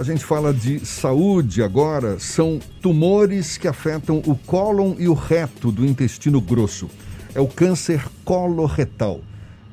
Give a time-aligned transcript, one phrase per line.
[0.00, 2.18] A gente fala de saúde agora.
[2.18, 6.88] São tumores que afetam o cólon e o reto do intestino grosso.
[7.34, 9.20] É o câncer coloretal.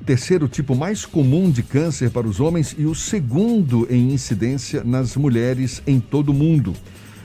[0.06, 5.16] Terceiro tipo mais comum de câncer para os homens e o segundo em incidência nas
[5.16, 6.74] mulheres em todo o mundo.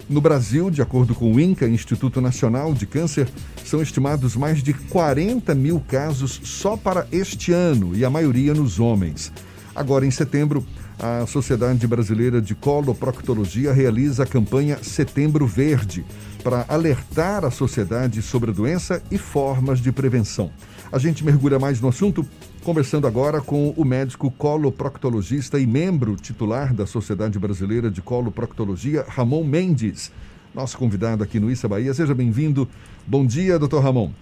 [0.08, 3.28] No Brasil, de acordo com o INCA, Instituto Nacional de Câncer,
[3.64, 8.78] são estimados mais de 40 mil casos só para este ano e a maioria nos
[8.78, 9.32] homens.
[9.74, 10.64] Agora, em setembro,
[11.02, 16.04] a Sociedade Brasileira de Coloproctologia realiza a campanha Setembro Verde
[16.44, 20.52] para alertar a sociedade sobre a doença e formas de prevenção.
[20.92, 22.24] A gente mergulha mais no assunto
[22.62, 29.42] conversando agora com o médico coloproctologista e membro titular da Sociedade Brasileira de Coloproctologia, Ramon
[29.42, 30.12] Mendes.
[30.54, 31.92] Nosso convidado aqui no Issa Bahia.
[31.92, 32.68] Seja bem-vindo.
[33.04, 34.12] Bom dia, doutor Ramon.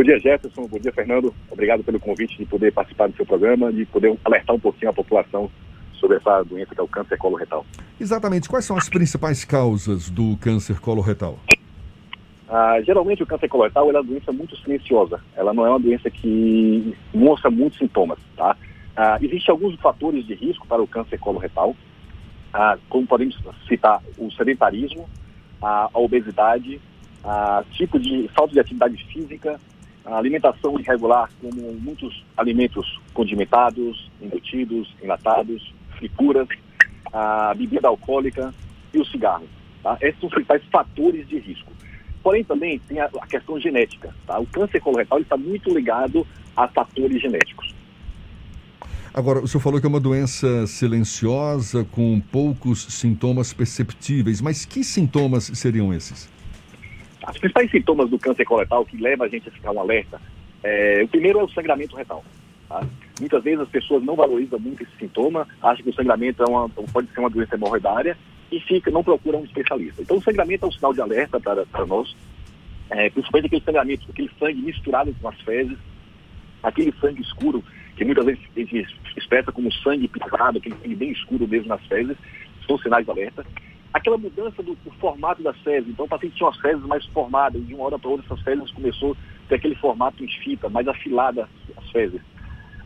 [0.00, 0.66] Bom dia, Jefferson.
[0.66, 1.34] Bom dia, Fernando.
[1.50, 4.94] Obrigado pelo convite de poder participar do seu programa, de poder alertar um pouquinho a
[4.94, 5.50] população
[5.92, 7.66] sobre essa doença que é o câncer coloretal.
[8.00, 8.48] Exatamente.
[8.48, 11.38] Quais são as principais causas do câncer coloretal?
[12.48, 15.20] Ah, geralmente o câncer coloretal é uma doença muito silenciosa.
[15.36, 18.56] Ela não é uma doença que mostra muitos sintomas, tá?
[18.96, 21.76] Ah, Existem alguns fatores de risco para o câncer coloretal,
[22.54, 25.06] ah, como podemos citar o sedentarismo,
[25.60, 26.80] a obesidade,
[27.22, 29.60] a tipo de falta de atividade física,
[30.04, 36.48] a alimentação irregular, como muitos alimentos condimentados, embutidos, enlatados, frituras,
[37.12, 38.54] a bebida alcoólica
[38.94, 39.46] e o cigarro.
[39.82, 39.96] Tá?
[40.00, 41.72] Esses são os principais fatores de risco.
[42.22, 44.14] Porém, também tem a, questão genética.
[44.26, 44.38] Tá?
[44.38, 46.26] O câncer coloretal está muito ligado
[46.56, 47.74] a fatores genéticos.
[49.12, 54.84] Agora, o senhor falou que é uma doença silenciosa, com poucos sintomas perceptíveis, mas que
[54.84, 56.28] sintomas seriam esses?
[57.28, 60.20] Os principais sintomas do câncer coloretal que leva a gente a ficar um alerta,
[60.62, 62.24] é, o primeiro é o sangramento retal.
[62.68, 62.86] Tá?
[63.18, 66.68] Muitas vezes as pessoas não valorizam muito esse sintoma, acham que o sangramento é uma,
[66.68, 68.16] pode ser uma doença hemorroidária
[68.50, 70.02] e fica, não procuram um especialista.
[70.02, 72.16] Então o sangramento é um sinal de alerta para, nós,
[72.88, 75.76] é, principalmente aquele sangramento, aquele sangue misturado com as fezes,
[76.62, 77.62] aquele sangue escuro,
[77.96, 78.86] que muitas vezes a gente
[79.16, 82.16] expressa como sangue picado, aquele sangue bem escuro mesmo nas fezes,
[82.66, 83.44] são sinais de alerta
[83.92, 85.88] aquela mudança do, do, formato das fezes.
[85.88, 88.42] Então, o paciente tinha as fezes mais formadas, e de uma hora para outra essas
[88.42, 92.20] fezes começou a ter aquele formato em fita, mais afilada as fezes.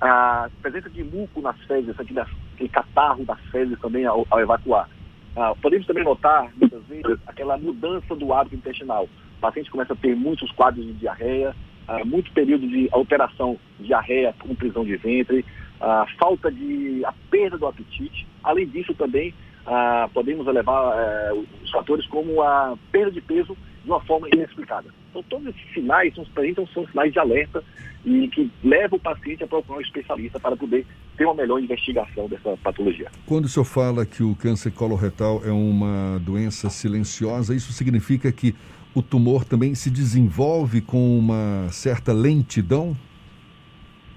[0.01, 2.21] A presença de muco nas fezes, aquele,
[2.69, 4.89] catarro das fezes também ao, ao evacuar.
[5.37, 9.09] Ah, podemos também notar, muitas vezes, aquela mudança do hábito intestinal.
[9.39, 11.55] O paciente começa a ter muitos quadros de diarreia,
[11.89, 15.45] ah, muito período de alteração, diarreia com prisão de ventre,
[15.81, 18.27] a falta de a perda do apetite.
[18.45, 19.35] Além disso, também
[19.67, 21.33] ah, podemos elevar eh,
[21.63, 24.89] os fatores como a perda de peso de uma forma inexplicada.
[25.11, 27.63] Então, todos esses sinais são, então, são sinais de alerta
[28.05, 32.29] e que levam o paciente a procurar um especialista para poder ter uma melhor investigação
[32.29, 33.11] dessa patologia.
[33.25, 38.55] Quando o senhor fala que o câncer coloretal é uma doença silenciosa, isso significa que
[38.95, 42.97] o tumor também se desenvolve com uma certa lentidão?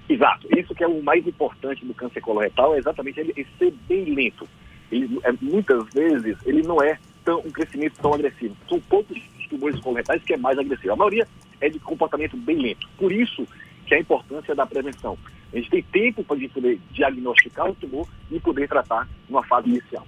[0.08, 0.46] Exato.
[0.56, 4.48] Isso que é o mais importante do câncer coloretal, é exatamente ele ser bem lento
[4.90, 8.56] ele, é, muitas vezes ele não é tão, um crescimento tão agressivo.
[8.68, 10.92] São poucos tumores coloretais que é mais agressivo.
[10.92, 11.26] A maioria
[11.60, 12.88] é de comportamento bem lento.
[12.98, 13.46] Por isso
[13.86, 15.16] que a importância da prevenção.
[15.52, 19.42] A gente tem tempo para a gente poder diagnosticar o tumor e poder tratar numa
[19.44, 20.06] fase inicial.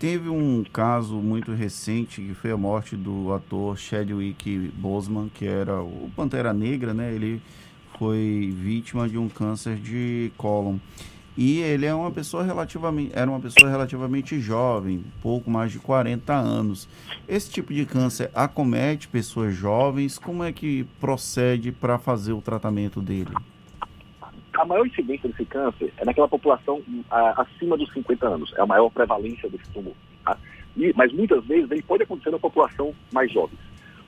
[0.00, 5.80] Teve um caso muito recente que foi a morte do ator Chadwick Boseman, que era
[5.80, 7.14] o Pantera Negra, né?
[7.14, 7.40] Ele
[7.98, 10.78] foi vítima de um câncer de cólon.
[11.36, 16.32] E ele é uma pessoa relativamente, era uma pessoa relativamente jovem, pouco mais de 40
[16.32, 16.88] anos.
[17.28, 20.16] Esse tipo de câncer acomete pessoas jovens?
[20.16, 23.32] Como é que procede para fazer o tratamento dele?
[24.56, 28.52] A maior incidência desse câncer é naquela população a, acima dos 50 anos.
[28.56, 29.94] É a maior prevalência desse tumor.
[30.24, 30.38] Tá?
[30.76, 33.58] E, mas muitas vezes ele pode acontecer na população mais jovem.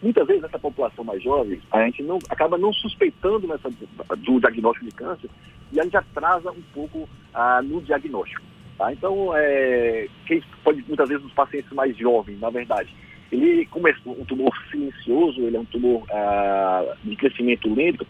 [0.03, 4.87] Muitas vezes essa população mais jovem, a gente não, acaba não suspeitando nessa, do diagnóstico
[4.87, 5.31] de câncer
[5.73, 8.43] e a gente atrasa um pouco ah, no diagnóstico.
[8.77, 8.93] Tá?
[8.93, 12.95] Então, é, quem pode, muitas vezes, os pacientes mais jovens, na verdade,
[13.33, 18.07] ele, como é um tumor silencioso, ele é um tumor ah, de crescimento lento,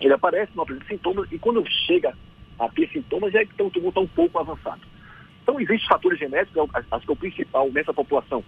[0.00, 2.16] ele aparece, não apresenta sintomas, e quando chega
[2.58, 4.80] a ter sintomas, já é que o tumor está um pouco avançado.
[5.42, 8.42] Então, existem fatores genéticos, acho que é o principal nessa população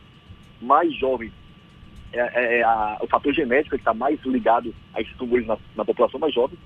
[0.60, 1.30] mais jovem
[2.12, 5.56] é, é, é a, o fator genético que está mais ligado a esses tumores na,
[5.76, 6.58] na, população mais jovem.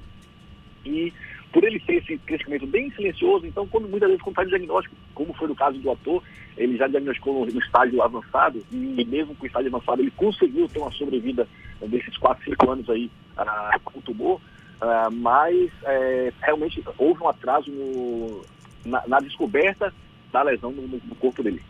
[0.85, 1.13] E
[1.53, 4.95] por ele ter esse crescimento bem silencioso, então quando muitas vezes quando faz o diagnóstico,
[5.15, 6.23] como foi no caso do ator,
[6.57, 10.79] ele já diagnosticou no, estágio avançado e mesmo com o estágio avançado ele conseguiu ter
[10.79, 11.49] uma sobrevida
[11.81, 14.41] desses 4, 5 anos aí ah, com o tumor,
[14.81, 18.43] ah, mas é, realmente houve um atraso no,
[18.85, 19.93] na, na descoberta
[20.33, 21.63] da lesão no, no corpo dele.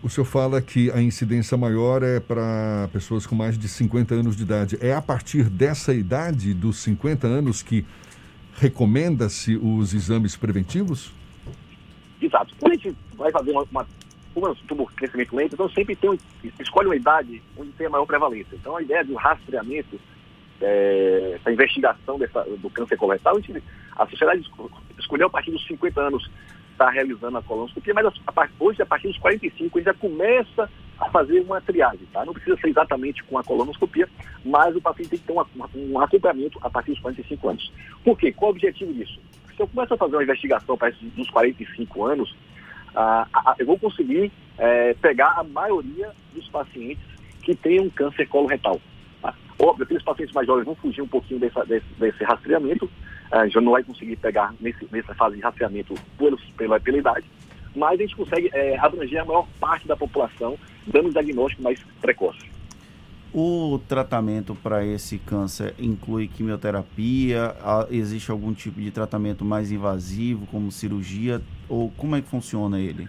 [0.00, 4.36] O senhor fala que a incidência maior é para pessoas com mais de 50 anos
[4.36, 4.78] de idade.
[4.80, 7.84] É a partir dessa idade, dos 50 anos, que
[8.54, 11.12] recomenda-se os exames preventivos?
[12.22, 12.54] Exato.
[12.60, 13.86] Quando a gente vai fazer uma, uma
[14.36, 16.18] é um tumor crescimento lento, então sempre tem um,
[16.60, 18.54] escolhe uma idade onde tem a maior prevalência.
[18.54, 19.98] Então a ideia do rastreamento,
[20.60, 24.48] é, essa investigação dessa, do câncer coloretal, a, a sociedade
[24.96, 26.30] escolheu a partir dos 50 anos
[26.78, 30.70] está realizando a colonoscopia, mas a, hoje, a partir dos 45, ele já começa
[31.00, 32.24] a fazer uma triagem, tá?
[32.24, 34.08] Não precisa ser exatamente com a colonoscopia,
[34.44, 37.72] mas o paciente tem que ter um, um acompanhamento a partir dos 45 anos.
[38.04, 38.32] Por quê?
[38.32, 39.18] Qual o objetivo disso?
[39.56, 42.36] Se eu começo a fazer uma investigação a partir dos 45 anos,
[42.94, 43.26] ah,
[43.58, 47.04] eu vou conseguir é, pegar a maioria dos pacientes
[47.42, 48.80] que tenham câncer coloretal.
[49.60, 52.88] Óbvio, aqueles pacientes mais jovens vão fugir um pouquinho dessa, desse, desse rastreamento,
[53.30, 57.26] a gente não vai conseguir pegar nesse, nessa fase de rastreamento pelos, pela, pela idade,
[57.74, 60.56] mas a gente consegue é, abranger a maior parte da população,
[60.86, 62.48] dando um diagnóstico mais precoce.
[63.32, 67.54] O tratamento para esse câncer inclui quimioterapia?
[67.90, 71.42] Existe algum tipo de tratamento mais invasivo, como cirurgia?
[71.68, 73.06] Ou como é que funciona ele?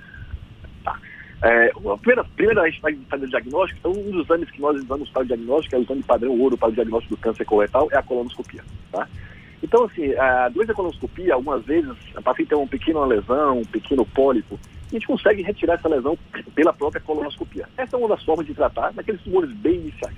[1.42, 4.60] É, a primeira, primeira a gente vai fazer o diagnóstico, então um dos exames que
[4.60, 7.46] nós usamos para o diagnóstico, é o exame padrão ouro para o diagnóstico do câncer
[7.46, 8.62] coloretal, é a colonoscopia.
[8.92, 9.08] Tá?
[9.64, 14.06] Então, assim, a doença colonoscopia, algumas vezes, a paciente tem um pequeno lesão, um pequeno
[14.06, 14.60] pólipo,
[14.90, 16.18] a gente consegue retirar essa lesão
[16.56, 17.68] pela própria colonoscopia.
[17.78, 20.16] Essa é uma das formas de tratar naqueles tumores bem iniciais.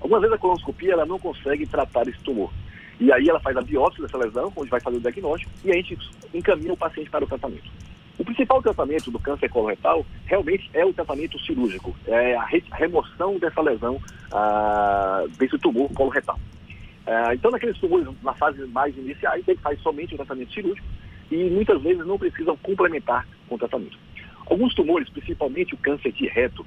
[0.00, 2.50] Algumas vezes a colonoscopia ela não consegue tratar esse tumor.
[2.98, 5.74] E aí ela faz a biópsia dessa lesão, onde vai fazer o diagnóstico, e a
[5.74, 5.98] gente
[6.32, 7.70] encaminha o paciente para o tratamento.
[8.18, 13.60] O principal tratamento do câncer coloretal realmente é o tratamento cirúrgico, é a remoção dessa
[13.60, 14.00] lesão,
[14.32, 16.38] ah, desse tumor coloretal.
[17.06, 20.86] É, então, naqueles tumores, na fase mais iniciais, ele faz somente o tratamento cirúrgico
[21.30, 23.96] e muitas vezes não precisam complementar com o tratamento.
[24.46, 26.66] Alguns tumores, principalmente o câncer de reto,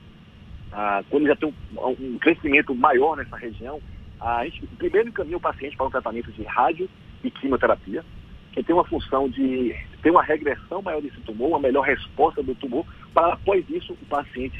[0.72, 3.81] ah, quando já tem um, um, crescimento maior nessa região,
[4.19, 6.90] a gente primeiro encaminha o paciente para um tratamento de rádio
[7.24, 8.04] e quimioterapia,
[8.51, 12.56] que tem uma função de ter uma regressão maior desse tumor, uma melhor resposta do
[12.56, 14.60] tumor, para após isso o paciente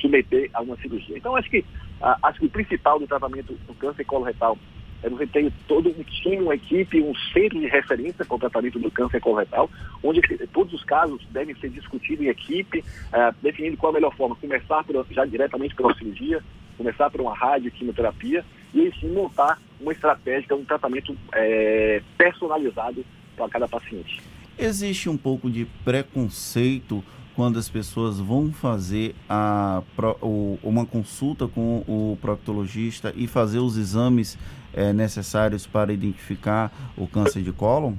[0.00, 1.16] submeter a uma cirurgia.
[1.16, 1.64] Então, acho que,
[2.00, 4.58] ah, acho que o principal do tratamento do câncer coloretal
[5.02, 8.78] é você tem todo um time, uma equipe, um centro de referência para o tratamento
[8.78, 9.68] do câncer coloretal,
[10.02, 10.20] onde
[10.52, 14.36] todos os casos devem ser discutidos em equipe, uh, definindo qual a melhor forma.
[14.36, 16.40] Começar por, já diretamente pela cirurgia,
[16.78, 23.04] começar por uma rádio, quimioterapia, e aí sim montar uma estratégia, um tratamento é, personalizado
[23.36, 24.22] para cada paciente.
[24.58, 29.82] Existe um pouco de preconceito quando as pessoas vão fazer a,
[30.62, 34.38] uma consulta com o proctologista e fazer os exames
[34.72, 37.94] é, necessários para identificar o câncer de cólon?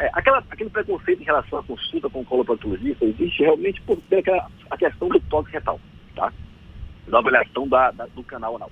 [0.00, 4.18] É, aquela, aquele preconceito em relação à consulta com o coloproctologista existe realmente por ter
[4.18, 5.80] aquela, a questão do toque retal,
[6.14, 6.32] tá?
[7.08, 8.70] Da avaliação da, da, do canal anal.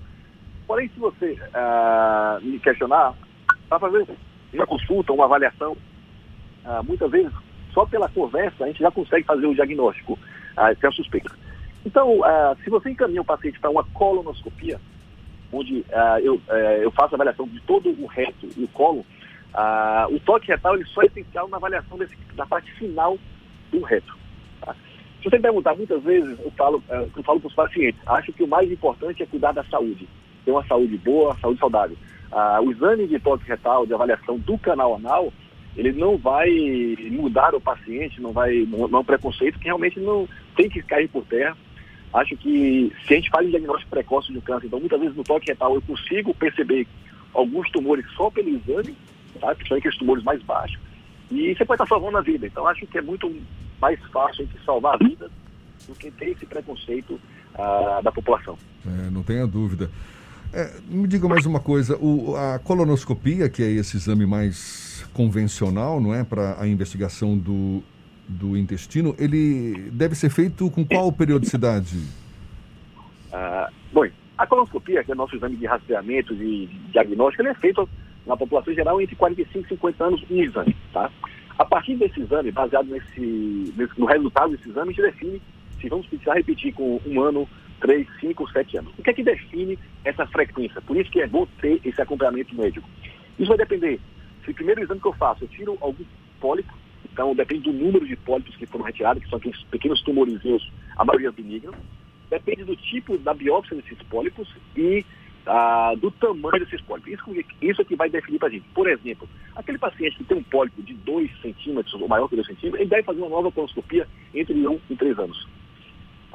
[0.66, 3.14] Porém, se você uh, me questionar,
[3.68, 4.06] para fazer
[4.52, 5.72] uma consulta, uma avaliação,
[6.64, 7.32] uh, muitas vezes
[7.76, 11.30] só pela conversa a gente já consegue fazer o diagnóstico, uh, tem a suspeita.
[11.84, 14.80] Então, uh, se você encaminha o paciente para uma colonoscopia,
[15.52, 15.84] onde
[16.22, 19.04] eu, uh, eu faço a avaliação de todo o reto e o colo,
[20.10, 23.18] o toque retal ele só é essencial na avaliação desse, da parte final
[23.70, 24.16] do reto.
[24.60, 24.74] Tá?
[25.22, 28.48] Se você perguntar, muitas vezes eu falo, eu falo para os pacientes, acho que o
[28.48, 30.08] mais importante é cuidar da saúde,
[30.46, 31.96] ter uma saúde boa, saúde saudável.
[32.62, 35.32] o exame de toque retal, de avaliação do canal anal,
[35.76, 36.48] ele não vai
[37.10, 40.26] mudar o paciente, não vai não é um preconceito que realmente não
[40.56, 41.56] tem que cair por terra.
[42.14, 45.16] Acho que se a gente faz um diagnóstico precoce de um câncer, então muitas vezes
[45.16, 46.86] no toque retal eu consigo perceber
[47.34, 48.96] alguns tumores só pelo exame,
[49.38, 49.54] tá?
[49.54, 50.78] principalmente aqueles tumores mais baixos,
[51.30, 52.46] e você pode estar salvando a vida.
[52.46, 53.30] Então acho que é muito
[53.80, 55.28] mais fácil a gente salvar a vida
[55.86, 57.20] do que ter esse preconceito
[57.54, 58.56] ah, da população.
[58.86, 59.90] É, não tenha dúvida.
[60.56, 66.00] É, me diga mais uma coisa, o, a colonoscopia, que é esse exame mais convencional,
[66.00, 67.82] não é, para a investigação do,
[68.26, 71.98] do intestino, ele deve ser feito com qual periodicidade?
[73.30, 74.08] Ah, bom,
[74.38, 77.86] a colonoscopia, que é o nosso exame de rastreamento e diagnóstico, ele é feito
[78.26, 81.10] na população geral entre 45 e 50 anos um exame, tá?
[81.58, 85.42] A partir desse exame, baseado nesse, nesse, no resultado desse exame, a gente define
[85.78, 87.46] se vamos precisar repetir com um ano,
[87.80, 88.92] três, cinco, sete anos.
[88.98, 90.80] O que é que define essa frequência?
[90.82, 92.88] Por isso que é bom ter esse acompanhamento médico.
[93.38, 94.00] Isso vai depender.
[94.44, 96.04] Se o primeiro exame que eu faço, eu tiro algum
[96.40, 96.72] pólipo,
[97.12, 101.04] então, depende do número de pólipos que foram retirados, que são aqueles pequenos tumorizinhos, a
[101.04, 101.74] maioria benignos.
[102.28, 105.02] Depende do tipo da biópsia desses pólipos e
[105.46, 107.12] ah, do tamanho desses pólipos.
[107.12, 108.66] Isso, isso é que vai definir para a gente.
[108.74, 112.46] Por exemplo, aquele paciente que tem um pólipo de 2 centímetros ou maior que 2
[112.46, 115.48] centímetros, ele deve fazer uma nova colonoscopia entre 1 um e 3 anos.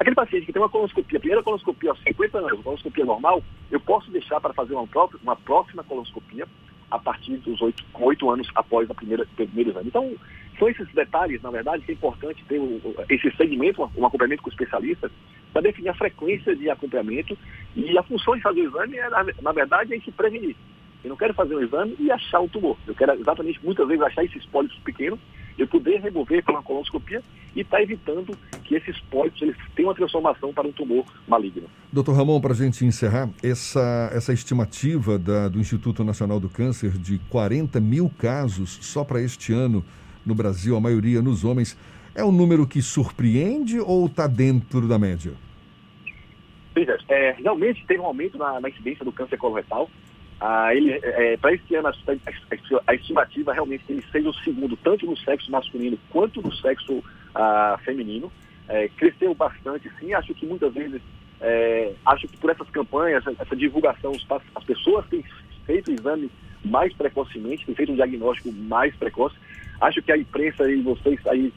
[0.02, 3.40] Aquele paciente que tem uma colonoscopia, primeira colonoscopia aos 50 anos, uma colonoscopia normal,
[3.70, 6.44] eu posso deixar para fazer uma, própria, uma próxima colonoscopia
[6.90, 9.86] a partir dos 8, 8 anos após a primeira, primeiro exame.
[9.86, 10.12] Então,
[10.58, 14.50] são esses detalhes, na verdade, que é importante ter o, esse segmento, um acompanhamento com
[14.50, 15.08] o especialista,
[15.52, 17.38] para definir a frequência de acompanhamento
[17.76, 19.08] e a função de fazer o exame, é,
[19.40, 20.56] na verdade, é se prevenir.
[21.04, 22.76] Eu não quero fazer um exame e achar o tumor.
[22.88, 25.20] Eu quero exatamente, muitas vezes, achar esses pólipos pequenos,
[25.58, 27.22] eu poder remover com uma colonoscopia
[27.54, 31.68] e estar tá evitando que esses pólipos eles tenham uma transformação para um tumor maligno.
[31.92, 36.92] Doutor Ramon, para a gente encerrar, essa, essa estimativa da, do Instituto Nacional do Câncer
[36.92, 39.84] de 40 mil casos só para este ano
[40.24, 41.76] no Brasil, a maioria nos homens,
[42.14, 45.32] é um número que surpreende ou está dentro da média?
[47.08, 49.90] É, realmente teve um aumento na, na incidência do câncer coloretal.
[50.44, 55.06] É, para esse ano, a, a, a, estimativa realmente que ele seja o segundo, tanto
[55.06, 58.30] no sexo masculino quanto no sexo ah, feminino.
[58.68, 60.12] É, cresceu bastante, sim.
[60.14, 61.00] Acho que muitas vezes,
[61.40, 64.12] é, acho que por essas campanhas, essa divulgação,
[64.54, 65.24] as pessoas têm
[65.64, 66.28] feito o exame
[66.64, 69.36] mais precocemente, têm feito um diagnóstico mais precoce.
[69.80, 71.52] Acho que a imprensa e vocês aí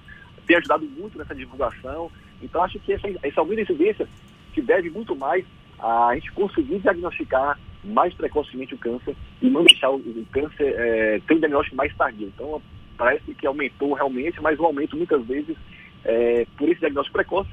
[0.46, 2.12] têm ajudado muito nessa divulgação.
[2.40, 4.08] Então, acho que essa, essa incidência
[4.54, 5.44] se deve muito mais
[5.80, 10.02] a gente conseguir diagnosticar mais precocemente o câncer e não deixar o,
[10.32, 12.32] câncer é, ter um diagnóstico mais tardio.
[12.34, 12.62] Então,
[12.98, 15.56] parece que aumentou realmente, mas o aumento muitas vezes
[16.04, 17.50] é, por esse diagnóstico precoce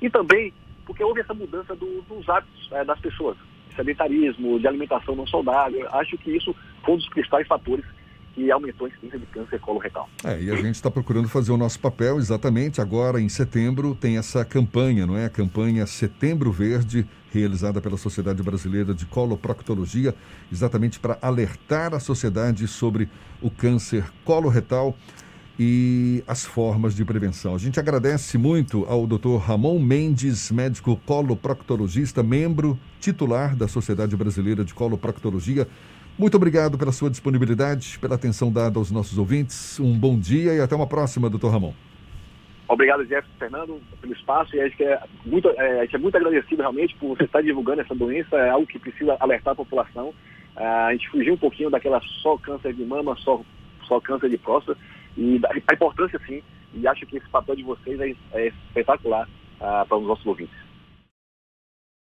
[0.00, 0.52] e também
[0.84, 3.36] porque houve essa mudança do, dos hábitos é, das pessoas,
[3.74, 5.86] sedentarismo, de alimentação não saudável.
[5.92, 7.84] Acho que isso foi um dos principais fatores
[8.32, 10.08] que aumentou a incidência de câncer coloretal.
[10.24, 14.16] É, e a gente está procurando fazer o nosso papel exatamente agora em setembro tem
[14.16, 15.26] essa campanha, não é?
[15.26, 20.14] A campanha Setembro Verde, realizada pela Sociedade Brasileira de Coloproctologia,
[20.50, 23.08] exatamente para alertar a sociedade sobre
[23.40, 24.96] o câncer coloretal
[25.58, 27.54] e as formas de prevenção.
[27.54, 29.36] A gente agradece muito ao Dr.
[29.36, 35.68] Ramon Mendes, médico coloproctologista, membro titular da Sociedade Brasileira de Coloproctologia
[36.18, 39.80] muito obrigado pela sua disponibilidade, pela atenção dada aos nossos ouvintes.
[39.80, 41.72] Um bom dia e até uma próxima, doutor Ramon.
[42.68, 44.56] Obrigado, Jefferson Fernando, pelo espaço.
[44.56, 47.42] E a gente, é muito, é, a gente é muito agradecido realmente por você estar
[47.42, 48.36] divulgando essa doença.
[48.36, 50.14] É algo que precisa alertar a população.
[50.56, 53.42] É, a gente fugiu um pouquinho daquela só câncer de mama, só,
[53.86, 54.78] só câncer de próstata.
[55.16, 56.42] E a importância, sim.
[56.74, 59.28] E acho que esse papel de vocês é, é espetacular
[59.60, 60.61] uh, para os nossos ouvintes.